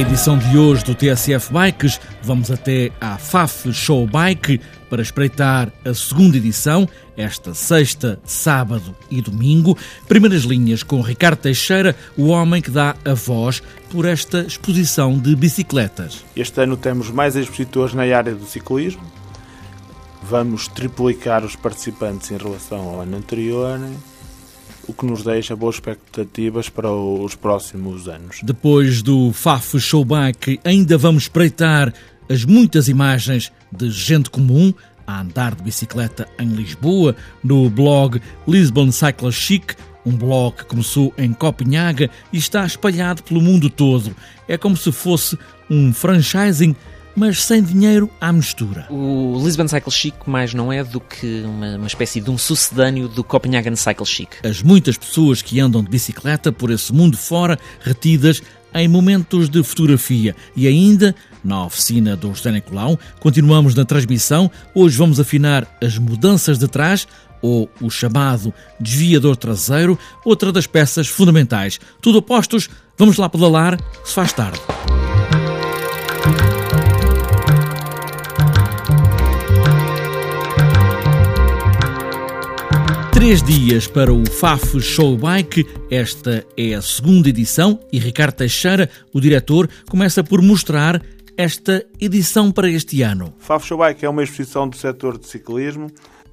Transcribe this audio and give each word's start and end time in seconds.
edição 0.00 0.36
de 0.36 0.58
hoje 0.58 0.84
do 0.84 0.94
TSF 0.94 1.50
Bikes, 1.52 2.00
vamos 2.22 2.50
até 2.50 2.92
à 3.00 3.16
FAF 3.16 3.72
Show 3.72 4.06
Bike 4.06 4.60
para 4.90 5.00
espreitar 5.00 5.72
a 5.84 5.94
segunda 5.94 6.36
edição, 6.36 6.86
esta 7.16 7.54
sexta, 7.54 8.20
sábado 8.24 8.94
e 9.10 9.22
domingo. 9.22 9.76
Primeiras 10.06 10.42
linhas 10.42 10.82
com 10.82 11.00
Ricardo 11.00 11.38
Teixeira, 11.38 11.96
o 12.16 12.26
homem 12.26 12.60
que 12.60 12.70
dá 12.70 12.94
a 13.04 13.14
voz 13.14 13.62
por 13.88 14.04
esta 14.04 14.40
exposição 14.40 15.18
de 15.18 15.34
bicicletas. 15.34 16.24
Este 16.36 16.60
ano 16.60 16.76
temos 16.76 17.10
mais 17.10 17.34
expositores 17.34 17.94
na 17.94 18.02
área 18.02 18.34
do 18.34 18.44
ciclismo. 18.44 19.02
Vamos 20.22 20.68
triplicar 20.68 21.44
os 21.44 21.56
participantes 21.56 22.30
em 22.30 22.36
relação 22.36 22.80
ao 22.80 23.00
ano 23.00 23.16
anterior 23.16 23.80
o 24.88 24.92
que 24.92 25.06
nos 25.06 25.22
deixa 25.22 25.56
boas 25.56 25.76
expectativas 25.76 26.68
para 26.68 26.90
os 26.90 27.34
próximos 27.34 28.08
anos. 28.08 28.40
Depois 28.42 29.02
do 29.02 29.32
FAF 29.32 29.78
Showback, 29.80 30.60
ainda 30.64 30.96
vamos 30.96 31.24
espreitar 31.24 31.92
as 32.28 32.44
muitas 32.44 32.88
imagens 32.88 33.52
de 33.70 33.90
gente 33.90 34.30
comum 34.30 34.72
a 35.06 35.20
andar 35.20 35.54
de 35.54 35.62
bicicleta 35.62 36.28
em 36.38 36.48
Lisboa, 36.48 37.14
no 37.42 37.70
blog 37.70 38.20
Lisbon 38.46 38.90
Cycle 38.90 39.32
Chic, 39.32 39.74
um 40.04 40.16
blog 40.16 40.56
que 40.56 40.64
começou 40.64 41.12
em 41.16 41.32
Copenhaga 41.32 42.10
e 42.32 42.38
está 42.38 42.64
espalhado 42.64 43.22
pelo 43.22 43.40
mundo 43.40 43.70
todo. 43.70 44.14
É 44.48 44.56
como 44.56 44.76
se 44.76 44.90
fosse 44.92 45.38
um 45.70 45.92
franchising 45.92 46.74
mas 47.16 47.42
sem 47.42 47.62
dinheiro 47.62 48.10
à 48.20 48.32
mistura. 48.32 48.86
O 48.90 49.40
Lisbon 49.42 49.66
Cycle 49.66 49.90
Chic 49.90 50.14
mais 50.26 50.52
não 50.52 50.72
é 50.72 50.84
do 50.84 51.00
que 51.00 51.42
uma, 51.44 51.76
uma, 51.76 51.86
espécie 51.86 52.20
de 52.20 52.30
um 52.30 52.36
sucedâneo 52.36 53.08
do 53.08 53.24
Copenhagen 53.24 53.74
Cycle 53.74 54.06
Chic. 54.06 54.28
As 54.44 54.62
muitas 54.62 54.98
pessoas 54.98 55.40
que 55.40 55.58
andam 55.58 55.82
de 55.82 55.88
bicicleta 55.88 56.52
por 56.52 56.70
esse 56.70 56.92
mundo 56.92 57.16
fora, 57.16 57.58
retidas 57.80 58.42
em 58.74 58.86
momentos 58.86 59.48
de 59.48 59.62
fotografia 59.62 60.36
e 60.54 60.68
ainda 60.68 61.14
na 61.42 61.64
oficina 61.64 62.14
do 62.14 62.34
José 62.34 62.52
Nicolau. 62.52 62.98
Continuamos 63.18 63.74
na 63.74 63.86
transmissão. 63.86 64.50
Hoje 64.74 64.98
vamos 64.98 65.18
afinar 65.18 65.66
as 65.82 65.96
mudanças 65.96 66.58
de 66.58 66.68
trás 66.68 67.08
ou 67.40 67.70
o 67.80 67.88
chamado 67.90 68.52
desviador 68.80 69.36
traseiro, 69.36 69.98
outra 70.24 70.52
das 70.52 70.66
peças 70.66 71.06
fundamentais. 71.06 71.78
Tudo 72.00 72.18
apostos, 72.18 72.68
vamos 72.98 73.16
lá 73.16 73.28
pedalar, 73.28 73.78
se 74.04 74.12
faz 74.12 74.32
tarde. 74.32 74.60
Três 83.16 83.42
dias 83.42 83.86
para 83.86 84.12
o 84.12 84.26
FAF 84.26 84.78
Show 84.78 85.16
Bike. 85.16 85.66
Esta 85.90 86.46
é 86.54 86.74
a 86.74 86.82
segunda 86.82 87.30
edição 87.30 87.80
e 87.90 87.98
Ricardo 87.98 88.34
Teixeira, 88.34 88.90
o 89.10 89.18
diretor, 89.18 89.70
começa 89.88 90.22
por 90.22 90.42
mostrar 90.42 91.00
esta 91.34 91.82
edição 91.98 92.52
para 92.52 92.68
este 92.68 93.00
ano. 93.00 93.32
FAF 93.38 93.66
Show 93.66 93.78
Bike 93.78 94.04
é 94.04 94.08
uma 94.10 94.22
exposição 94.22 94.68
do 94.68 94.76
setor 94.76 95.16
de 95.16 95.26
ciclismo, 95.28 95.90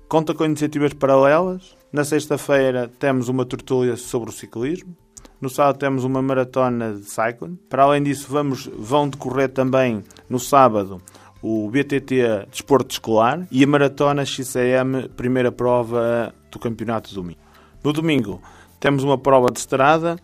conta 0.10 0.34
com 0.34 0.44
iniciativas 0.44 0.92
paralelas. 0.92 1.74
Na 1.90 2.04
sexta-feira 2.04 2.92
temos 3.00 3.30
uma 3.30 3.46
tertúlia 3.46 3.96
sobre 3.96 4.30
o 4.30 4.34
ciclismo. 4.34 4.94
No 5.40 5.50
sábado 5.50 5.80
temos 5.80 6.04
uma 6.04 6.22
maratona 6.22 6.96
de 6.96 7.06
cycling. 7.06 7.58
Para 7.70 7.84
além 7.84 8.04
disso, 8.04 8.28
vamos, 8.30 8.70
vão 8.78 9.08
decorrer 9.08 9.48
também 9.48 10.04
no 10.30 10.38
sábado 10.38 11.02
o 11.42 11.70
BTT 11.70 12.48
Desporto 12.52 12.92
Escolar 12.92 13.48
e 13.50 13.64
a 13.64 13.68
Maratona 13.68 14.26
XCM, 14.26 15.08
primeira 15.16 15.52
prova 15.52 16.34
do 16.54 16.60
Campeonato 16.60 17.10
do 17.10 17.16
Domingo. 17.16 17.40
No 17.84 17.92
domingo 17.92 18.42
temos 18.80 19.04
uma 19.04 19.18
prova 19.18 19.52
de 19.52 19.60
estrada, 19.60 20.18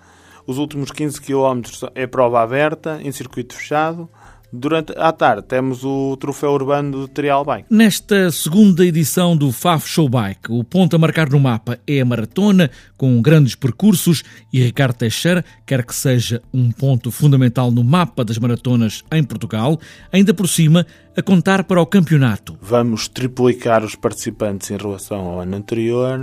os 0.48 0.58
últimos 0.58 0.92
15 0.92 1.22
km 1.22 1.62
é 1.94 2.08
prova 2.08 2.42
aberta, 2.42 3.00
em 3.04 3.12
circuito 3.12 3.54
fechado. 3.54 4.10
Durante 4.52 4.94
a 4.98 5.12
tarde 5.12 5.44
temos 5.44 5.84
o 5.84 6.18
troféu 6.18 6.52
urbano 6.52 6.92
do 6.92 7.08
Trial 7.08 7.46
Bike. 7.46 7.68
Nesta 7.70 8.32
segunda 8.32 8.84
edição 8.84 9.38
do 9.38 9.52
FAF 9.52 9.88
Show 9.88 10.10
Bike, 10.10 10.52
o 10.52 10.64
ponto 10.64 10.96
a 10.96 11.00
marcar 11.00 11.30
no 11.30 11.40
mapa 11.40 11.78
é 11.86 12.02
a 12.02 12.06
maratona, 12.06 12.72
com 12.98 13.22
grandes 13.22 13.54
percursos, 13.54 14.24
e 14.52 14.60
Ricardo 14.64 14.96
Teixeira 14.96 15.46
quer 15.68 15.86
que 15.86 15.94
seja 15.94 16.42
um 16.52 16.72
ponto 16.72 17.12
fundamental 17.12 17.70
no 17.70 17.84
mapa 17.84 18.26
das 18.26 18.40
maratonas 18.40 19.04
em 19.12 19.24
Portugal, 19.24 19.80
ainda 20.12 20.34
por 20.34 20.48
cima 20.48 20.84
a 21.16 21.22
contar 21.22 21.64
para 21.66 21.80
o 21.80 21.86
campeonato. 21.86 22.58
Vamos 22.60 23.08
triplicar 23.08 23.84
os 23.84 23.96
participantes 23.96 24.72
em 24.72 24.78
relação 24.78 25.28
ao 25.28 25.42
ano 25.42 25.58
anterior, 25.58 26.20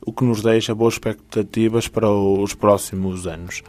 o 0.00 0.12
que 0.14 0.24
nos 0.24 0.40
deixa 0.40 0.74
boas 0.74 0.94
expectativas 0.94 1.88
para 1.88 2.10
os 2.10 2.54
próximos 2.54 3.26
anos 3.26 3.62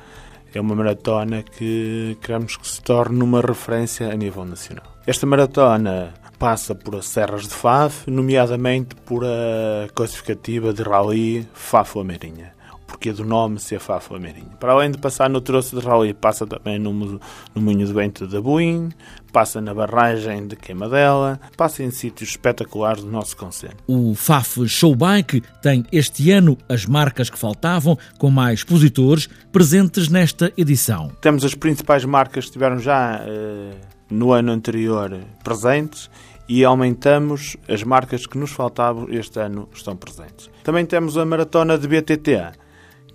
é 0.53 0.61
uma 0.61 0.75
maratona 0.75 1.43
que 1.43 2.17
queremos 2.21 2.57
que 2.57 2.67
se 2.67 2.81
torne 2.81 3.21
uma 3.21 3.41
referência 3.41 4.11
a 4.11 4.15
nível 4.15 4.45
nacional. 4.45 4.85
Esta 5.05 5.25
maratona 5.25 6.13
passa 6.37 6.73
por 6.73 6.95
as 6.95 7.07
serras 7.07 7.43
de 7.43 7.53
Faf, 7.53 8.09
nomeadamente 8.09 8.95
por 8.95 9.23
a 9.25 9.87
classificativa 9.93 10.73
de 10.73 10.83
Rally 10.83 11.47
Faf-Lameirinha 11.53 12.58
porquê 12.89 13.13
do 13.13 13.23
nome 13.23 13.59
ser 13.59 13.79
Fafo 13.79 14.13
Lameirinho. 14.13 14.49
Para 14.59 14.73
além 14.73 14.89
de 14.89 14.97
passar 14.97 15.29
no 15.29 15.39
troço 15.39 15.79
de 15.79 15.85
Rally, 15.85 16.13
passa 16.13 16.45
também 16.47 16.79
no, 16.79 16.91
no 16.91 17.61
Moinho 17.61 17.87
do 17.87 17.93
Bento 17.93 18.25
da 18.25 18.41
Buim, 18.41 18.89
passa 19.31 19.61
na 19.61 19.73
barragem 19.73 20.47
de 20.47 20.55
Queimadela, 20.55 21.39
passa 21.55 21.83
em 21.83 21.91
sítios 21.91 22.31
espetaculares 22.31 23.03
do 23.03 23.11
nosso 23.11 23.37
concelho. 23.37 23.77
O 23.87 24.15
FAF 24.15 24.67
Showbike 24.67 25.43
tem 25.61 25.85
este 25.91 26.31
ano 26.31 26.57
as 26.67 26.85
marcas 26.85 27.29
que 27.29 27.37
faltavam, 27.37 27.97
com 28.17 28.31
mais 28.31 28.59
expositores 28.59 29.29
presentes 29.51 30.09
nesta 30.09 30.51
edição. 30.57 31.11
Temos 31.21 31.45
as 31.45 31.53
principais 31.53 32.03
marcas 32.03 32.45
que 32.45 32.49
estiveram 32.49 32.79
já 32.79 33.21
eh, 33.23 33.75
no 34.09 34.33
ano 34.33 34.51
anterior 34.51 35.15
presentes 35.43 36.09
e 36.47 36.65
aumentamos 36.65 37.55
as 37.67 37.83
marcas 37.83 38.25
que 38.25 38.37
nos 38.37 38.49
faltavam 38.49 39.07
este 39.11 39.39
ano 39.39 39.69
estão 39.71 39.95
presentes. 39.95 40.49
Também 40.63 40.83
temos 40.83 41.15
a 41.15 41.23
maratona 41.23 41.77
de 41.77 41.87
BTT, 41.87 42.41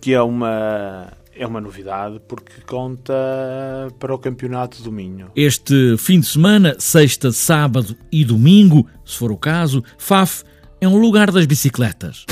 que 0.05 0.13
é 0.13 0.21
uma 0.21 1.15
é 1.35 1.47
uma 1.47 1.63
novidade 1.63 2.21
porque 2.29 2.61
conta 2.67 3.15
para 3.99 4.15
o 4.15 4.19
Campeonato 4.19 4.83
do 4.83 4.93
Minho. 4.93 5.31
Este 5.35 5.97
fim 5.97 6.21
de 6.21 6.27
semana, 6.27 6.77
sexta, 6.79 7.33
sábado 7.33 7.97
e 8.13 8.23
domingo, 8.23 8.87
se 9.03 9.17
for 9.17 9.33
o 9.33 9.39
caso, 9.39 9.83
FAF 9.97 10.45
é 10.79 10.87
um 10.87 10.99
lugar 10.99 11.31
das 11.33 11.47
bicicletas. 11.47 12.27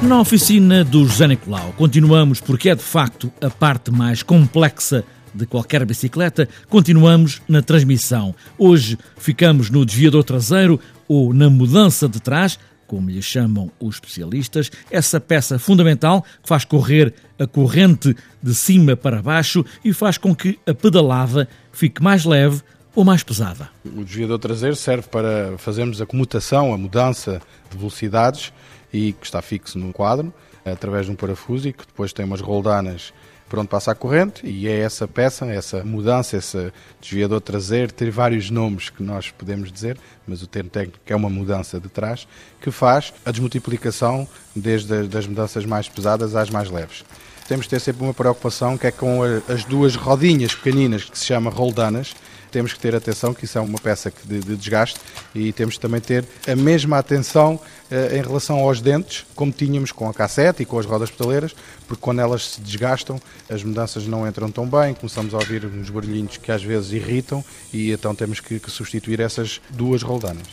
Na 0.00 0.20
oficina 0.20 0.84
do 0.84 1.04
José 1.06 1.26
Nicolau, 1.26 1.72
continuamos 1.76 2.40
porque 2.40 2.68
é 2.68 2.76
de 2.76 2.84
facto 2.84 3.32
a 3.40 3.50
parte 3.50 3.90
mais 3.90 4.22
complexa 4.22 5.04
de 5.34 5.46
qualquer 5.46 5.84
bicicleta, 5.84 6.48
continuamos 6.68 7.42
na 7.48 7.60
transmissão. 7.60 8.34
Hoje 8.56 8.98
ficamos 9.16 9.70
no 9.70 9.84
desviador 9.84 10.22
traseiro 10.22 10.80
ou 11.08 11.34
na 11.34 11.50
mudança 11.50 12.08
de 12.08 12.20
trás, 12.20 12.58
como 12.86 13.10
lhe 13.10 13.22
chamam 13.22 13.70
os 13.80 13.96
especialistas, 13.96 14.70
essa 14.90 15.20
peça 15.20 15.58
fundamental 15.58 16.22
que 16.42 16.48
faz 16.48 16.64
correr 16.64 17.12
a 17.38 17.46
corrente 17.46 18.14
de 18.42 18.54
cima 18.54 18.96
para 18.96 19.22
baixo 19.22 19.64
e 19.84 19.92
faz 19.92 20.16
com 20.16 20.34
que 20.34 20.58
a 20.66 20.74
pedalada 20.74 21.48
fique 21.72 22.02
mais 22.02 22.24
leve 22.24 22.62
ou 22.94 23.04
mais 23.04 23.22
pesada. 23.22 23.68
O 23.84 24.04
desviador 24.04 24.38
traseiro 24.38 24.76
serve 24.76 25.08
para 25.08 25.58
fazermos 25.58 26.00
a 26.00 26.06
comutação, 26.06 26.72
a 26.72 26.78
mudança 26.78 27.40
de 27.70 27.76
velocidades 27.76 28.52
e 28.92 29.12
que 29.12 29.26
está 29.26 29.42
fixo 29.42 29.78
no 29.78 29.92
quadro 29.92 30.32
através 30.64 31.06
de 31.06 31.12
um 31.12 31.16
parafuso 31.16 31.68
e 31.68 31.72
que 31.72 31.84
depois 31.86 32.12
tem 32.12 32.24
umas 32.24 32.40
roldanas 32.40 33.12
por 33.54 33.60
onde 33.60 33.68
passa 33.68 33.92
a 33.92 33.94
corrente 33.94 34.44
e 34.44 34.66
é 34.66 34.80
essa 34.80 35.06
peça, 35.06 35.46
essa 35.46 35.84
mudança, 35.84 36.36
esse 36.36 36.72
desviador 37.00 37.40
traseiro, 37.40 37.92
ter 37.92 38.10
vários 38.10 38.50
nomes 38.50 38.90
que 38.90 39.00
nós 39.00 39.30
podemos 39.30 39.70
dizer, 39.70 39.96
mas 40.26 40.42
o 40.42 40.46
termo 40.48 40.68
técnico 40.68 40.98
é 41.06 41.14
uma 41.14 41.30
mudança 41.30 41.78
de 41.78 41.88
trás, 41.88 42.26
que 42.60 42.72
faz 42.72 43.14
a 43.24 43.30
desmultiplicação 43.30 44.26
desde 44.56 45.16
as 45.16 45.28
mudanças 45.28 45.64
mais 45.64 45.88
pesadas 45.88 46.34
às 46.34 46.50
mais 46.50 46.68
leves. 46.68 47.04
Temos 47.46 47.66
de 47.66 47.70
ter 47.70 47.80
sempre 47.80 48.02
uma 48.02 48.12
preocupação 48.12 48.76
que 48.76 48.88
é 48.88 48.90
com 48.90 49.20
as 49.48 49.64
duas 49.64 49.94
rodinhas 49.94 50.52
pequeninas 50.52 51.04
que 51.04 51.16
se 51.16 51.26
chama 51.26 51.48
roldanas, 51.48 52.12
temos 52.54 52.72
que 52.72 52.78
ter 52.78 52.94
atenção 52.94 53.34
que 53.34 53.46
isso 53.46 53.58
é 53.58 53.60
uma 53.60 53.80
peça 53.80 54.12
de, 54.24 54.38
de 54.38 54.54
desgaste 54.54 55.00
e 55.34 55.52
temos 55.52 55.76
também 55.76 56.00
ter 56.00 56.24
a 56.46 56.54
mesma 56.54 56.98
atenção 56.98 57.58
eh, 57.90 58.16
em 58.16 58.22
relação 58.22 58.60
aos 58.60 58.80
dentes, 58.80 59.26
como 59.34 59.50
tínhamos 59.50 59.90
com 59.90 60.08
a 60.08 60.14
cassete 60.14 60.62
e 60.62 60.64
com 60.64 60.78
as 60.78 60.86
rodas 60.86 61.10
petaleiras, 61.10 61.52
porque 61.88 62.00
quando 62.00 62.20
elas 62.20 62.50
se 62.50 62.60
desgastam, 62.60 63.20
as 63.50 63.64
mudanças 63.64 64.06
não 64.06 64.24
entram 64.24 64.52
tão 64.52 64.68
bem, 64.68 64.94
começamos 64.94 65.34
a 65.34 65.38
ouvir 65.38 65.66
uns 65.66 65.90
barulhinhos 65.90 66.36
que 66.36 66.52
às 66.52 66.62
vezes 66.62 66.92
irritam 66.92 67.44
e 67.72 67.90
então 67.90 68.14
temos 68.14 68.38
que, 68.38 68.60
que 68.60 68.70
substituir 68.70 69.18
essas 69.18 69.60
duas 69.70 70.02
roldanas. 70.02 70.46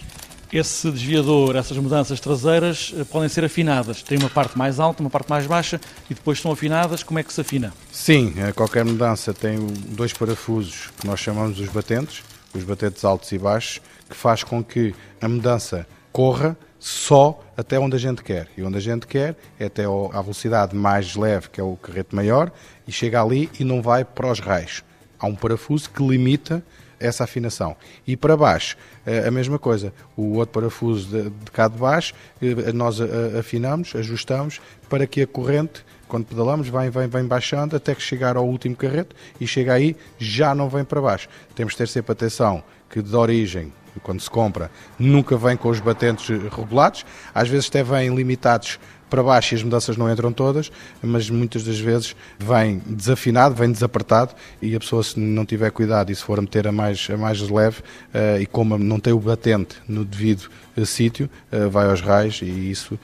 Esse 0.51 0.91
desviador, 0.91 1.55
essas 1.55 1.77
mudanças 1.77 2.19
traseiras 2.19 2.93
eh, 2.97 3.05
podem 3.05 3.29
ser 3.29 3.45
afinadas. 3.45 4.03
Tem 4.03 4.17
uma 4.17 4.29
parte 4.29 4.57
mais 4.57 4.81
alta, 4.81 5.01
uma 5.01 5.09
parte 5.09 5.29
mais 5.29 5.47
baixa 5.47 5.79
e 6.09 6.13
depois 6.13 6.39
estão 6.39 6.51
afinadas. 6.51 7.03
Como 7.03 7.17
é 7.17 7.23
que 7.23 7.31
se 7.31 7.39
afina? 7.39 7.71
Sim, 7.89 8.33
eh, 8.35 8.51
qualquer 8.51 8.83
mudança 8.83 9.33
tem 9.33 9.65
dois 9.87 10.11
parafusos 10.11 10.89
que 10.99 11.07
nós 11.07 11.21
chamamos 11.21 11.57
os 11.57 11.69
batentes, 11.69 12.21
os 12.53 12.65
batentes 12.65 13.05
altos 13.05 13.31
e 13.31 13.37
baixos, 13.37 13.79
que 14.09 14.15
faz 14.15 14.43
com 14.43 14.61
que 14.61 14.93
a 15.21 15.29
mudança 15.29 15.87
corra 16.11 16.57
só 16.77 17.41
até 17.55 17.79
onde 17.79 17.95
a 17.95 17.99
gente 17.99 18.21
quer. 18.21 18.49
E 18.57 18.61
onde 18.61 18.75
a 18.75 18.81
gente 18.81 19.07
quer 19.07 19.37
é 19.57 19.67
até 19.67 19.85
à 19.85 20.21
velocidade 20.21 20.75
mais 20.75 21.15
leve, 21.15 21.47
que 21.49 21.61
é 21.61 21.63
o 21.63 21.77
carrete 21.77 22.13
maior, 22.13 22.51
e 22.85 22.91
chega 22.91 23.21
ali 23.21 23.49
e 23.57 23.63
não 23.63 23.81
vai 23.81 24.03
para 24.03 24.29
os 24.29 24.41
raios. 24.41 24.83
Há 25.17 25.27
um 25.27 25.35
parafuso 25.35 25.89
que 25.89 26.05
limita 26.05 26.61
essa 27.01 27.23
afinação. 27.23 27.75
E 28.05 28.15
para 28.15 28.37
baixo, 28.37 28.77
eh, 29.05 29.27
a 29.27 29.31
mesma 29.31 29.57
coisa. 29.57 29.93
O 30.15 30.35
outro 30.35 30.53
parafuso 30.53 31.09
de, 31.09 31.29
de 31.29 31.51
cá 31.51 31.67
de 31.67 31.77
baixo, 31.77 32.13
eh, 32.41 32.71
nós 32.71 32.99
eh, 32.99 33.39
afinamos, 33.39 33.93
ajustamos 33.95 34.61
para 34.89 35.07
que 35.07 35.21
a 35.21 35.27
corrente, 35.27 35.83
quando 36.07 36.25
pedalamos, 36.25 36.69
vem, 36.69 36.89
vem, 36.89 37.07
vem 37.07 37.25
baixando 37.25 37.75
até 37.75 37.95
que 37.95 38.01
chegar 38.01 38.37
ao 38.37 38.45
último 38.45 38.75
carrete 38.75 39.15
e 39.39 39.47
chega 39.47 39.73
aí, 39.73 39.95
já 40.17 40.53
não 40.53 40.69
vem 40.69 40.83
para 40.83 41.01
baixo. 41.01 41.27
Temos 41.55 41.73
de 41.73 41.79
ter 41.79 41.87
sempre 41.87 42.11
atenção 42.11 42.63
que 42.89 43.01
de 43.01 43.15
origem 43.15 43.73
quando 44.03 44.21
se 44.21 44.29
compra, 44.29 44.71
nunca 44.97 45.35
vem 45.35 45.57
com 45.57 45.67
os 45.67 45.81
batentes 45.81 46.29
regulados, 46.55 47.05
às 47.33 47.49
vezes 47.49 47.67
até 47.67 47.83
vêm 47.83 48.15
limitados 48.15 48.79
para 49.11 49.21
baixo 49.21 49.53
e 49.53 49.57
as 49.57 49.63
mudanças 49.63 49.97
não 49.97 50.09
entram 50.09 50.31
todas, 50.31 50.71
mas 51.03 51.29
muitas 51.29 51.65
das 51.65 51.77
vezes 51.77 52.15
vem 52.39 52.81
desafinado, 52.87 53.53
vem 53.53 53.69
desapertado 53.69 54.33
e 54.61 54.73
a 54.73 54.79
pessoa 54.79 55.03
se 55.03 55.19
não 55.19 55.45
tiver 55.45 55.69
cuidado 55.69 56.11
e 56.11 56.15
se 56.15 56.23
for 56.23 56.39
a 56.39 56.41
meter 56.41 56.65
a 56.65 56.71
mais, 56.71 57.09
a 57.13 57.17
mais 57.17 57.41
leve 57.41 57.81
uh, 57.81 58.39
e 58.39 58.45
como 58.45 58.77
não 58.77 58.99
tem 59.01 59.11
o 59.11 59.19
batente 59.19 59.75
no 59.85 60.05
devido 60.05 60.49
uh, 60.77 60.85
sítio, 60.85 61.29
uh, 61.51 61.69
vai 61.69 61.89
aos 61.89 61.99
raios 61.99 62.41
e 62.41 62.71
isso 62.71 62.97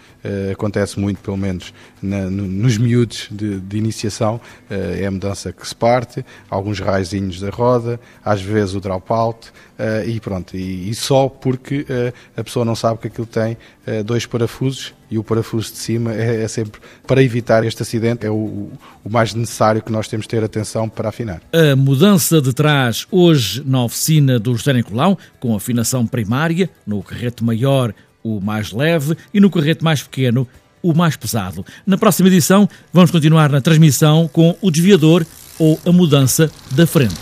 acontece 0.51 0.99
muito, 0.99 1.19
pelo 1.21 1.37
menos 1.37 1.73
na, 2.01 2.29
no, 2.29 2.43
nos 2.43 2.77
miúdos 2.77 3.29
de, 3.31 3.61
de 3.61 3.77
iniciação, 3.77 4.41
é 4.69 5.05
a 5.05 5.11
mudança 5.11 5.53
que 5.53 5.65
se 5.65 5.73
parte, 5.73 6.25
alguns 6.49 6.81
raizinhos 6.81 7.39
da 7.39 7.49
roda, 7.49 7.97
às 8.25 8.41
vezes 8.41 8.75
o 8.75 8.81
drop 8.81 9.09
out 9.09 9.53
e 10.05 10.19
pronto, 10.19 10.57
e, 10.57 10.89
e 10.89 10.93
só 10.95 11.29
porque 11.29 11.85
a 12.35 12.43
pessoa 12.43 12.65
não 12.65 12.75
sabe 12.75 12.99
que 12.99 13.07
aquilo 13.07 13.25
tem 13.25 13.55
dois 14.03 14.25
parafusos 14.25 14.93
e 15.09 15.17
o 15.17 15.23
parafuso 15.23 15.71
de 15.71 15.77
cima 15.77 16.13
é, 16.13 16.43
é, 16.43 16.47
sempre 16.47 16.79
para 17.05 17.23
evitar 17.23 17.63
este 17.63 17.81
acidente, 17.81 18.25
é 18.25 18.29
o, 18.29 18.69
o, 19.03 19.09
mais 19.09 19.33
necessário 19.33 19.81
que 19.81 19.91
nós 19.91 20.07
temos 20.07 20.25
de 20.25 20.29
ter 20.29 20.43
atenção 20.43 20.89
para 20.89 21.09
afinar. 21.09 21.41
A 21.53 21.75
mudança 21.75 22.41
de 22.41 22.53
trás 22.53 23.07
hoje 23.11 23.63
na 23.65 23.83
oficina 23.83 24.39
do 24.39 24.55
José 24.55 24.73
Nicolau, 24.73 25.17
com 25.39 25.55
afinação 25.55 26.05
primária, 26.05 26.69
no 26.85 27.01
carrete 27.01 27.43
maior 27.43 27.93
o 28.23 28.41
mais 28.41 28.71
leve 28.71 29.15
e 29.33 29.39
no 29.39 29.49
carrete 29.49 29.83
mais 29.83 30.03
pequeno 30.03 30.47
o 30.81 30.93
mais 30.93 31.15
pesado. 31.15 31.65
Na 31.85 31.97
próxima 31.97 32.27
edição 32.27 32.69
vamos 32.91 33.11
continuar 33.11 33.49
na 33.49 33.61
transmissão 33.61 34.27
com 34.27 34.55
o 34.61 34.69
desviador 34.69 35.25
ou 35.57 35.79
a 35.85 35.91
mudança 35.91 36.51
da 36.71 36.85
frente. 36.85 37.15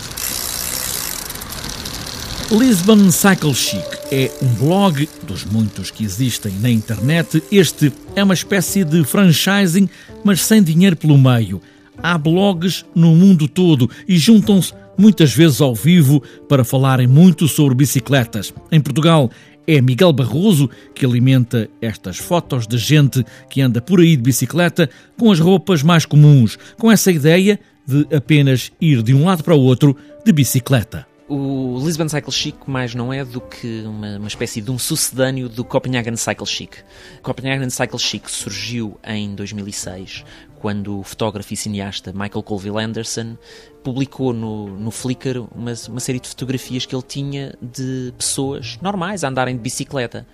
Lisbon 2.50 3.10
Cycle 3.10 3.54
Chic 3.54 3.95
é 4.10 4.30
um 4.40 4.48
blog 4.54 5.08
dos 5.26 5.44
muitos 5.44 5.90
que 5.90 6.04
existem 6.04 6.52
na 6.60 6.70
internet. 6.70 7.42
Este 7.50 7.92
é 8.14 8.22
uma 8.22 8.34
espécie 8.34 8.84
de 8.84 9.04
franchising, 9.04 9.88
mas 10.24 10.42
sem 10.42 10.62
dinheiro 10.62 10.96
pelo 10.96 11.18
meio. 11.18 11.60
Há 12.02 12.16
blogs 12.16 12.84
no 12.94 13.14
mundo 13.14 13.48
todo 13.48 13.90
e 14.06 14.16
juntam-se 14.16 14.72
muitas 14.98 15.34
vezes 15.34 15.60
ao 15.60 15.74
vivo 15.74 16.22
para 16.48 16.64
falarem 16.64 17.06
muito 17.06 17.48
sobre 17.48 17.74
bicicletas. 17.74 18.52
Em 18.70 18.80
Portugal 18.80 19.30
é 19.66 19.80
Miguel 19.80 20.12
Barroso 20.12 20.70
que 20.94 21.04
alimenta 21.04 21.68
estas 21.80 22.18
fotos 22.18 22.66
de 22.66 22.78
gente 22.78 23.24
que 23.50 23.60
anda 23.60 23.80
por 23.80 24.00
aí 24.00 24.16
de 24.16 24.22
bicicleta 24.22 24.88
com 25.18 25.32
as 25.32 25.40
roupas 25.40 25.82
mais 25.82 26.06
comuns, 26.06 26.58
com 26.78 26.90
essa 26.92 27.10
ideia 27.10 27.58
de 27.86 28.06
apenas 28.14 28.70
ir 28.80 29.02
de 29.02 29.14
um 29.14 29.24
lado 29.24 29.42
para 29.42 29.54
o 29.54 29.60
outro 29.60 29.96
de 30.24 30.32
bicicleta. 30.32 31.06
O 31.28 31.80
Lisbon 31.84 32.08
Cycle 32.08 32.30
Chic 32.30 32.56
mais 32.68 32.94
não 32.94 33.12
é 33.12 33.24
do 33.24 33.40
que 33.40 33.82
uma, 33.84 34.16
uma 34.16 34.28
espécie 34.28 34.60
de 34.60 34.70
um 34.70 34.78
sucedâneo 34.78 35.48
do 35.48 35.64
Copenhagen 35.64 36.14
Cycle 36.14 36.46
Chic. 36.46 36.76
O 37.18 37.22
Copenhagen 37.22 37.68
Cycle 37.68 37.98
Chic 37.98 38.28
surgiu 38.30 38.96
em 39.04 39.34
2006, 39.34 40.24
quando 40.60 41.00
o 41.00 41.02
fotógrafo 41.02 41.52
e 41.52 41.56
cineasta 41.56 42.12
Michael 42.12 42.44
Colville 42.44 42.78
Anderson 42.78 43.36
publicou 43.82 44.32
no, 44.32 44.68
no 44.78 44.92
Flickr 44.92 45.38
uma, 45.52 45.72
uma 45.88 46.00
série 46.00 46.20
de 46.20 46.28
fotografias 46.28 46.86
que 46.86 46.94
ele 46.94 47.02
tinha 47.02 47.54
de 47.60 48.14
pessoas 48.16 48.78
normais 48.80 49.24
a 49.24 49.28
andarem 49.28 49.56
de 49.56 49.62
bicicleta. 49.62 50.24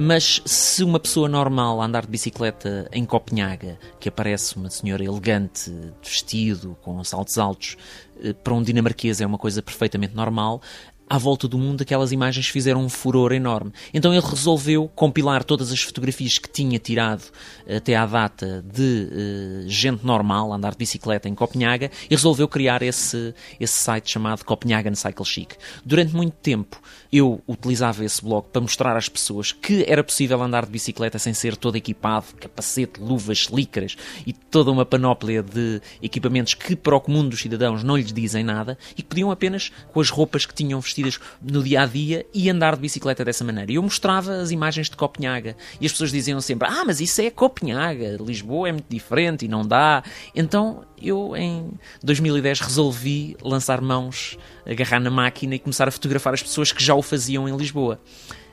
Mas 0.00 0.40
se 0.44 0.84
uma 0.84 1.00
pessoa 1.00 1.28
normal 1.28 1.82
andar 1.82 2.02
de 2.02 2.08
bicicleta 2.12 2.88
em 2.92 3.04
Copenhaga, 3.04 3.76
que 3.98 4.08
aparece 4.08 4.56
uma 4.56 4.70
senhora 4.70 5.02
elegante, 5.02 5.72
vestido, 6.00 6.78
com 6.82 7.02
saltos 7.02 7.36
altos, 7.36 7.76
eh, 8.22 8.32
para 8.32 8.54
um 8.54 8.62
dinamarquês 8.62 9.20
é 9.20 9.26
uma 9.26 9.38
coisa 9.38 9.60
perfeitamente 9.60 10.14
normal, 10.14 10.62
à 11.08 11.18
volta 11.18 11.48
do 11.48 11.58
mundo 11.58 11.82
aquelas 11.82 12.12
imagens 12.12 12.48
fizeram 12.48 12.84
um 12.84 12.88
furor 12.88 13.32
enorme. 13.32 13.72
Então 13.92 14.12
ele 14.12 14.24
resolveu 14.24 14.88
compilar 14.94 15.42
todas 15.44 15.72
as 15.72 15.80
fotografias 15.80 16.38
que 16.38 16.48
tinha 16.48 16.78
tirado 16.78 17.22
até 17.68 17.96
à 17.96 18.04
data 18.04 18.64
de 18.72 19.08
uh, 19.10 19.68
gente 19.68 20.04
normal, 20.04 20.52
andar 20.52 20.72
de 20.72 20.78
bicicleta 20.78 21.28
em 21.28 21.34
Copenhaga, 21.34 21.90
e 22.10 22.14
resolveu 22.14 22.46
criar 22.48 22.82
esse, 22.82 23.34
esse 23.58 23.74
site 23.74 24.10
chamado 24.10 24.44
Copenhagen 24.44 24.94
Cycle 24.94 25.24
Chic. 25.24 25.54
Durante 25.84 26.14
muito 26.14 26.34
tempo 26.34 26.80
eu 27.12 27.42
utilizava 27.46 28.04
esse 28.04 28.22
blog 28.22 28.46
para 28.52 28.60
mostrar 28.60 28.96
às 28.96 29.08
pessoas 29.08 29.52
que 29.52 29.84
era 29.88 30.04
possível 30.04 30.42
andar 30.42 30.66
de 30.66 30.72
bicicleta 30.72 31.18
sem 31.18 31.32
ser 31.32 31.56
todo 31.56 31.76
equipado, 31.76 32.26
capacete, 32.38 33.00
luvas, 33.00 33.48
lícaras 33.52 33.96
e 34.26 34.32
toda 34.32 34.70
uma 34.70 34.84
panóplia 34.84 35.42
de 35.42 35.80
equipamentos 36.02 36.54
que 36.54 36.76
para 36.76 36.96
o 36.96 37.00
comum 37.00 37.26
dos 37.26 37.40
cidadãos 37.40 37.82
não 37.82 37.96
lhes 37.96 38.12
dizem 38.12 38.44
nada 38.44 38.76
e 38.92 39.02
que 39.02 39.04
podiam 39.04 39.30
apenas 39.30 39.72
com 39.92 40.00
as 40.00 40.10
roupas 40.10 40.44
que 40.44 40.54
tinham 40.54 40.80
vestido 40.80 40.97
no 41.42 41.62
dia 41.62 41.82
a 41.82 41.86
dia 41.86 42.26
e 42.32 42.48
andar 42.50 42.74
de 42.74 42.82
bicicleta 42.82 43.24
dessa 43.24 43.44
maneira. 43.44 43.70
E 43.70 43.76
eu 43.76 43.82
mostrava 43.82 44.34
as 44.36 44.50
imagens 44.50 44.88
de 44.88 44.96
Copenhaga 44.96 45.56
e 45.80 45.86
as 45.86 45.92
pessoas 45.92 46.10
diziam 46.10 46.40
sempre: 46.40 46.68
Ah, 46.68 46.84
mas 46.84 47.00
isso 47.00 47.20
é 47.20 47.30
Copenhaga, 47.30 48.16
Lisboa 48.20 48.68
é 48.68 48.72
muito 48.72 48.88
diferente 48.88 49.44
e 49.44 49.48
não 49.48 49.66
dá. 49.66 50.02
Então 50.34 50.84
eu, 51.00 51.36
em 51.36 51.70
2010, 52.02 52.60
resolvi 52.60 53.36
lançar 53.42 53.80
mãos, 53.80 54.36
agarrar 54.66 55.00
na 55.00 55.10
máquina 55.10 55.54
e 55.54 55.58
começar 55.58 55.88
a 55.88 55.90
fotografar 55.90 56.34
as 56.34 56.42
pessoas 56.42 56.72
que 56.72 56.82
já 56.82 56.94
o 56.94 57.02
faziam 57.02 57.48
em 57.48 57.56
Lisboa. 57.56 58.00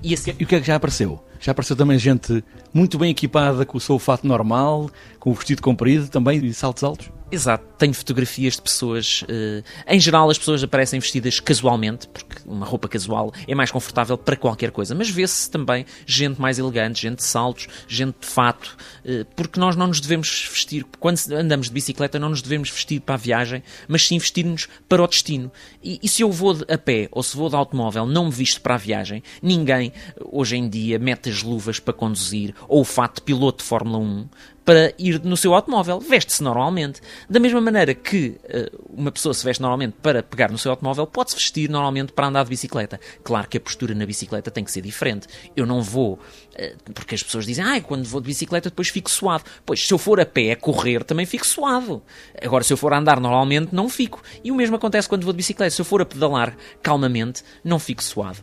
E, 0.01 0.13
assim... 0.13 0.35
e 0.39 0.43
o 0.43 0.47
que 0.47 0.55
é 0.55 0.61
que 0.61 0.67
já 0.67 0.75
apareceu? 0.75 1.23
Já 1.45 1.51
apareceu 1.51 1.75
também 1.75 1.99
gente 1.99 2.43
muito 2.73 2.97
bem 2.97 3.11
equipada 3.11 3.67
com 3.67 3.77
o 3.77 3.79
seu 3.79 3.99
fato 3.99 4.25
normal, 4.25 4.89
com 5.19 5.29
o 5.29 5.33
vestido 5.35 5.61
comprido 5.61 6.07
também 6.07 6.43
e 6.43 6.51
saltos 6.51 6.83
altos? 6.83 7.11
Exato, 7.31 7.65
tenho 7.77 7.93
fotografias 7.93 8.55
de 8.55 8.61
pessoas. 8.61 9.23
Uh, 9.23 9.63
em 9.87 9.99
geral, 9.99 10.29
as 10.29 10.37
pessoas 10.37 10.63
aparecem 10.63 10.99
vestidas 10.99 11.39
casualmente, 11.39 12.07
porque 12.07 12.35
uma 12.45 12.65
roupa 12.65 12.87
casual 12.87 13.33
é 13.47 13.55
mais 13.55 13.71
confortável 13.71 14.17
para 14.17 14.35
qualquer 14.35 14.71
coisa, 14.71 14.93
mas 14.93 15.09
vê-se 15.09 15.49
também 15.49 15.85
gente 16.05 16.39
mais 16.39 16.59
elegante, 16.59 17.01
gente 17.01 17.17
de 17.17 17.23
saltos, 17.23 17.67
gente 17.87 18.15
de 18.21 18.27
fato, 18.27 18.77
uh, 19.03 19.25
porque 19.35 19.59
nós 19.59 19.75
não 19.75 19.87
nos 19.87 19.99
devemos 19.99 20.47
vestir, 20.51 20.85
quando 20.99 21.19
andamos 21.31 21.67
de 21.67 21.73
bicicleta, 21.73 22.19
não 22.19 22.29
nos 22.29 22.43
devemos 22.43 22.69
vestir 22.69 23.01
para 23.01 23.15
a 23.15 23.17
viagem, 23.17 23.63
mas 23.87 24.07
sim 24.07 24.17
vestir-nos 24.19 24.67
para 24.87 25.03
o 25.03 25.07
destino. 25.07 25.51
E, 25.83 25.99
e 26.01 26.07
se 26.07 26.21
eu 26.21 26.31
vou 26.31 26.55
a 26.69 26.77
pé 26.77 27.09
ou 27.11 27.23
se 27.23 27.35
vou 27.35 27.49
de 27.49 27.55
automóvel, 27.55 28.05
não 28.05 28.25
me 28.25 28.31
visto 28.31 28.61
para 28.61 28.75
a 28.75 28.77
viagem, 28.77 29.23
ninguém 29.41 29.91
hoje 30.31 30.55
em 30.55 30.69
dia 30.69 30.99
mete 30.99 31.31
as 31.35 31.43
luvas 31.43 31.79
para 31.79 31.93
conduzir 31.93 32.55
ou 32.67 32.81
o 32.81 32.85
fato 32.85 33.15
de 33.15 33.21
piloto 33.21 33.63
de 33.63 33.67
Fórmula 33.67 33.97
1 33.97 34.27
para 34.65 34.91
ir 34.97 35.23
no 35.23 35.37
seu 35.37 35.53
automóvel. 35.53 35.99
Veste-se 35.99 36.41
normalmente. 36.41 36.99
Da 37.29 37.39
mesma 37.39 37.61
maneira 37.61 37.93
que 37.93 38.37
uh, 38.45 38.85
uma 38.89 39.11
pessoa 39.11 39.33
se 39.33 39.45
veste 39.45 39.61
normalmente 39.61 39.93
para 40.01 40.23
pegar 40.23 40.51
no 40.51 40.57
seu 40.57 40.71
automóvel, 40.71 41.05
pode-se 41.05 41.37
vestir 41.37 41.69
normalmente 41.69 42.11
para 42.11 42.27
andar 42.27 42.43
de 42.43 42.49
bicicleta. 42.49 42.99
Claro 43.23 43.47
que 43.47 43.57
a 43.57 43.61
postura 43.61 43.93
na 43.93 44.05
bicicleta 44.05 44.49
tem 44.49 44.63
que 44.63 44.71
ser 44.71 44.81
diferente. 44.81 45.27
Eu 45.55 45.67
não 45.67 45.83
vou, 45.83 46.13
uh, 46.13 46.93
porque 46.93 47.13
as 47.13 47.21
pessoas 47.21 47.45
dizem, 47.45 47.63
ah, 47.63 47.79
quando 47.79 48.05
vou 48.05 48.19
de 48.19 48.27
bicicleta 48.27 48.69
depois 48.69 48.89
fico 48.89 49.09
suado. 49.09 49.43
Pois, 49.63 49.85
se 49.85 49.93
eu 49.93 49.99
for 49.99 50.19
a 50.19 50.25
pé 50.25 50.53
a 50.53 50.55
correr, 50.55 51.03
também 51.03 51.27
fico 51.27 51.45
suado. 51.45 52.01
Agora, 52.41 52.63
se 52.63 52.73
eu 52.73 52.77
for 52.77 52.91
a 52.91 52.97
andar 52.97 53.19
normalmente, 53.19 53.69
não 53.71 53.87
fico. 53.87 54.23
E 54.43 54.51
o 54.51 54.55
mesmo 54.55 54.75
acontece 54.75 55.07
quando 55.07 55.23
vou 55.23 55.33
de 55.33 55.37
bicicleta. 55.37 55.69
Se 55.69 55.81
eu 55.81 55.85
for 55.85 56.01
a 56.01 56.05
pedalar 56.05 56.57
calmamente, 56.81 57.43
não 57.63 57.77
fico 57.77 58.03
suado. 58.03 58.39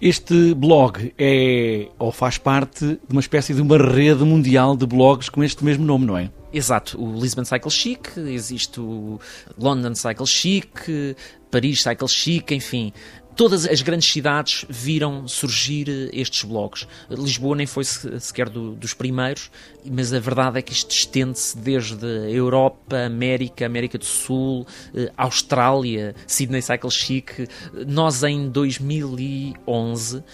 Este 0.00 0.54
blog 0.54 1.12
é 1.18 1.88
ou 1.98 2.12
faz 2.12 2.38
parte 2.38 2.86
de 2.86 3.00
uma 3.10 3.20
espécie 3.20 3.52
de 3.52 3.60
uma 3.60 3.76
rede 3.76 4.22
mundial 4.22 4.76
de 4.76 4.86
blogs 4.86 5.28
com 5.28 5.42
este 5.42 5.64
mesmo 5.64 5.84
nome, 5.84 6.06
não 6.06 6.16
é? 6.16 6.30
Exato, 6.52 7.02
o 7.02 7.20
Lisbon 7.20 7.44
Cycle 7.44 7.70
Chic, 7.70 8.16
existe 8.16 8.80
o 8.80 9.18
London 9.58 9.94
Cycle 9.96 10.26
Chic, 10.26 11.16
Paris 11.50 11.82
Cycle 11.82 12.08
Chic, 12.08 12.52
enfim, 12.52 12.92
todas 13.38 13.68
as 13.68 13.82
grandes 13.82 14.10
cidades 14.10 14.64
viram 14.68 15.28
surgir 15.28 15.88
eh, 15.88 16.10
estes 16.12 16.42
blogs. 16.42 16.88
Lisboa 17.08 17.54
nem 17.54 17.68
foi 17.68 17.84
sequer 17.84 18.48
do, 18.48 18.74
dos 18.74 18.94
primeiros, 18.94 19.48
mas 19.88 20.12
a 20.12 20.18
verdade 20.18 20.58
é 20.58 20.62
que 20.62 20.72
isto 20.72 20.90
estende-se 20.90 21.56
desde 21.56 22.04
a 22.04 22.28
Europa, 22.28 22.96
América, 22.96 23.64
América 23.64 23.96
do 23.96 24.04
Sul, 24.04 24.66
eh, 24.92 25.12
Austrália, 25.16 26.16
Sydney 26.26 26.60
Cycle 26.60 26.90
Chic. 26.90 27.48
Nós 27.86 28.24
em 28.24 28.48
2011 28.48 30.24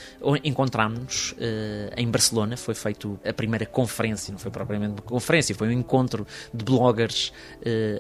encontramos-nos 0.42 1.34
eh, 1.38 1.92
em 1.98 2.10
Barcelona, 2.10 2.56
foi 2.56 2.74
feita 2.74 3.06
a 3.22 3.34
primeira 3.34 3.66
conferência, 3.66 4.32
não 4.32 4.38
foi 4.38 4.50
propriamente 4.50 4.92
uma 4.92 5.02
conferência, 5.02 5.54
foi 5.54 5.68
um 5.68 5.72
encontro 5.72 6.26
de 6.54 6.64
bloggers 6.64 7.34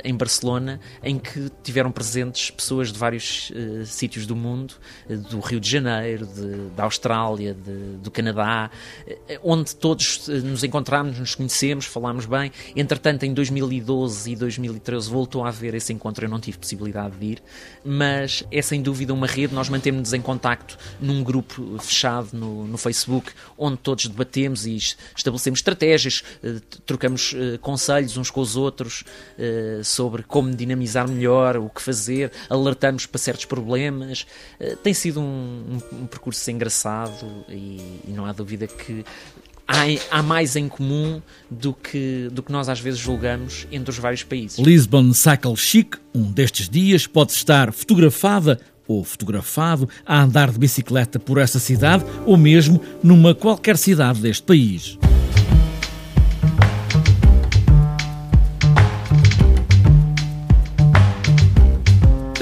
em 0.02 0.16
Barcelona, 0.16 0.80
em 1.02 1.18
que 1.18 1.50
tiveram 1.62 1.92
presentes 1.92 2.50
pessoas 2.50 2.90
de 2.90 2.98
vários 2.98 3.52
sítios 3.84 4.24
do 4.24 4.34
mundo 4.34 4.76
do 5.30 5.40
Rio 5.40 5.60
de 5.60 5.70
Janeiro, 5.70 6.26
de, 6.26 6.70
da 6.76 6.84
Austrália, 6.84 7.54
de, 7.54 7.96
do 7.98 8.10
Canadá, 8.10 8.70
onde 9.42 9.74
todos 9.74 10.28
nos 10.28 10.64
encontramos, 10.64 11.18
nos 11.18 11.34
conhecemos, 11.34 11.86
falámos 11.86 12.26
bem. 12.26 12.50
Entretanto, 12.74 13.24
em 13.24 13.32
2012 13.32 14.32
e 14.32 14.36
2013 14.36 15.10
voltou 15.10 15.44
a 15.44 15.48
haver 15.48 15.74
esse 15.74 15.92
encontro, 15.92 16.24
eu 16.24 16.28
não 16.28 16.40
tive 16.40 16.58
possibilidade 16.58 17.16
de 17.16 17.26
ir, 17.26 17.42
mas 17.84 18.44
é 18.50 18.62
sem 18.62 18.80
dúvida 18.82 19.12
uma 19.12 19.26
rede, 19.26 19.54
nós 19.54 19.68
mantemos-nos 19.68 20.12
em 20.12 20.20
contacto 20.20 20.78
num 21.00 21.22
grupo 21.22 21.78
fechado 21.80 22.28
no, 22.32 22.66
no 22.66 22.78
Facebook, 22.78 23.32
onde 23.56 23.78
todos 23.78 24.06
debatemos 24.06 24.66
e 24.66 24.76
estabelecemos 24.76 25.60
estratégias, 25.60 26.22
trocamos 26.86 27.34
conselhos 27.60 28.16
uns 28.16 28.30
com 28.30 28.40
os 28.40 28.56
outros 28.56 29.04
sobre 29.82 30.22
como 30.22 30.54
dinamizar 30.54 31.08
melhor, 31.08 31.56
o 31.56 31.68
que 31.68 31.82
fazer, 31.82 32.32
alertamos 32.48 33.06
para 33.06 33.18
certos 33.18 33.44
problemas. 33.44 34.26
Tem 34.84 34.92
sido 34.92 35.18
um, 35.18 35.80
um, 35.92 36.02
um 36.02 36.06
percurso 36.06 36.48
engraçado 36.50 37.26
e, 37.48 38.02
e 38.06 38.12
não 38.14 38.26
há 38.26 38.32
dúvida 38.32 38.66
que 38.66 39.04
Há, 39.66 40.18
há, 40.18 40.22
mais 40.22 40.56
em 40.56 40.68
comum 40.68 41.22
do 41.50 41.72
que, 41.72 42.28
do 42.30 42.42
que 42.42 42.52
nós 42.52 42.68
às 42.68 42.80
vezes 42.80 43.00
julgamos 43.00 43.66
entre 43.72 43.90
os 43.90 43.96
vários 43.96 44.22
países. 44.22 44.58
Lisbon 44.58 45.14
Cycle 45.14 45.56
Chic, 45.56 45.96
um 46.14 46.30
destes 46.30 46.68
dias, 46.68 47.06
pode 47.06 47.32
estar 47.32 47.72
fotografada 47.72 48.60
ou 48.86 49.02
fotografado 49.02 49.88
a 50.04 50.20
andar 50.20 50.52
de 50.52 50.58
bicicleta 50.58 51.18
por 51.18 51.38
essa 51.38 51.58
cidade 51.58 52.04
ou 52.26 52.36
mesmo 52.36 52.78
numa 53.02 53.34
qualquer 53.34 53.78
cidade 53.78 54.20
deste 54.20 54.42
país. 54.42 54.98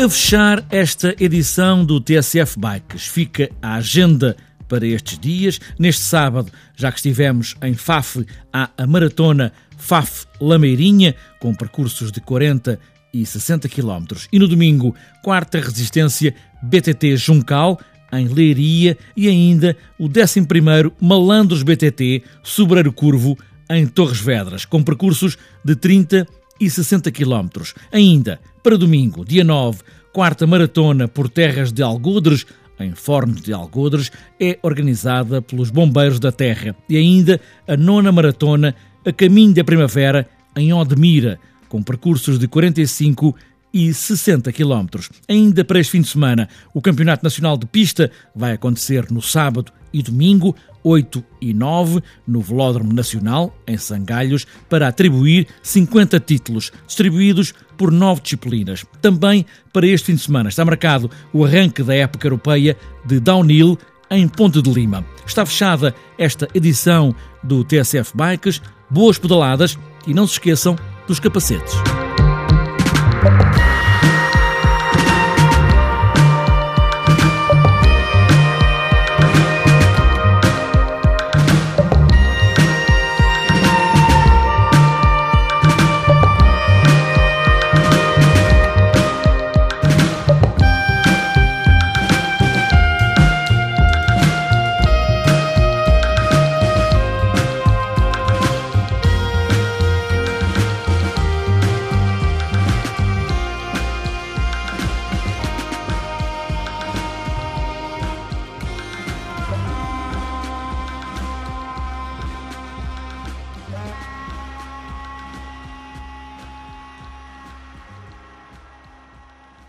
A 0.02 0.08
fechar 0.08 0.66
esta 0.68 1.14
edição 1.20 1.84
do 1.84 2.00
TSF 2.00 2.58
Bikes 2.58 3.06
fica 3.06 3.48
a 3.62 3.74
agenda 3.74 4.36
para 4.66 4.84
estes 4.84 5.16
dias. 5.16 5.60
Neste 5.78 6.02
sábado, 6.02 6.50
já 6.74 6.90
que 6.90 6.98
estivemos 6.98 7.54
em 7.62 7.74
Faf, 7.74 8.26
há 8.52 8.68
a 8.76 8.84
maratona 8.84 9.52
Faf 9.78 10.26
Lameirinha, 10.40 11.14
com 11.38 11.54
percursos 11.54 12.10
de 12.10 12.20
40 12.20 12.80
e 13.14 13.24
60 13.24 13.68
km. 13.68 14.16
E 14.32 14.40
no 14.40 14.48
domingo, 14.48 14.92
quarta 15.22 15.60
resistência 15.60 16.34
BTT 16.60 17.16
Juncal, 17.16 17.78
em 18.12 18.26
Leiria, 18.26 18.98
e 19.16 19.28
ainda 19.28 19.76
o 20.00 20.08
11º 20.08 20.94
Malandros 21.00 21.62
BTT 21.62 22.24
Sobreiro 22.42 22.92
Curvo, 22.92 23.38
em 23.70 23.86
Torres 23.86 24.20
Vedras, 24.20 24.64
com 24.64 24.82
percursos 24.82 25.38
de 25.64 25.76
30 25.76 26.26
e 26.60 26.68
60 26.68 27.12
km. 27.12 27.48
Ainda, 27.92 28.40
para 28.62 28.78
domingo, 28.78 29.24
dia 29.24 29.42
9, 29.42 29.80
quarta 30.12 30.46
maratona 30.46 31.08
por 31.08 31.28
terras 31.28 31.72
de 31.72 31.82
Algodres, 31.82 32.46
em 32.78 32.92
Forno 32.94 33.34
de 33.34 33.52
Algodres, 33.52 34.10
é 34.40 34.58
organizada 34.62 35.42
pelos 35.42 35.70
Bombeiros 35.70 36.20
da 36.20 36.30
Terra. 36.30 36.76
E 36.88 36.96
ainda 36.96 37.40
a 37.66 37.76
nona 37.76 38.12
maratona, 38.12 38.74
a 39.04 39.12
caminho 39.12 39.52
da 39.52 39.64
primavera, 39.64 40.28
em 40.54 40.72
Odmira, 40.72 41.40
com 41.68 41.82
percursos 41.82 42.38
de 42.38 42.46
45 42.46 43.34
e 43.72 43.92
60 43.92 44.52
km. 44.52 44.86
Ainda 45.28 45.64
para 45.64 45.80
este 45.80 45.92
fim 45.92 46.02
de 46.02 46.08
semana, 46.08 46.48
o 46.72 46.80
Campeonato 46.80 47.24
Nacional 47.24 47.56
de 47.56 47.66
Pista 47.66 48.10
vai 48.34 48.52
acontecer 48.52 49.10
no 49.10 49.22
sábado 49.22 49.72
e 49.92 50.02
domingo, 50.02 50.54
8 50.84 51.24
e 51.40 51.54
9, 51.54 52.02
no 52.26 52.40
Velódromo 52.40 52.92
Nacional, 52.92 53.56
em 53.66 53.76
Sangalhos, 53.76 54.46
para 54.68 54.88
atribuir 54.88 55.46
50 55.62 56.18
títulos, 56.20 56.72
distribuídos 56.86 57.54
por 57.82 57.90
nove 57.90 58.20
disciplinas. 58.20 58.86
Também 59.00 59.44
para 59.72 59.88
este 59.88 60.06
fim 60.06 60.14
de 60.14 60.20
semana 60.20 60.48
está 60.48 60.64
marcado 60.64 61.10
o 61.32 61.44
arranque 61.44 61.82
da 61.82 61.92
época 61.92 62.28
europeia 62.28 62.76
de 63.04 63.18
Downhill 63.18 63.76
em 64.08 64.28
Ponte 64.28 64.62
de 64.62 64.70
Lima. 64.70 65.04
Está 65.26 65.44
fechada 65.44 65.92
esta 66.16 66.46
edição 66.54 67.12
do 67.42 67.64
TSF 67.64 68.12
Bikes. 68.14 68.62
Boas 68.88 69.18
pedaladas 69.18 69.76
e 70.06 70.14
não 70.14 70.28
se 70.28 70.34
esqueçam 70.34 70.76
dos 71.08 71.18
capacetes. 71.18 71.74